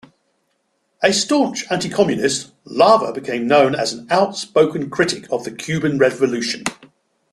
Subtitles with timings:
[1.03, 6.63] A staunch anti-communist, Lava became known as an outspoken critic of the Cuban Revolution.